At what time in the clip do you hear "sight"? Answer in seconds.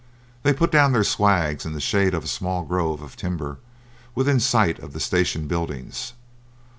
4.39-4.79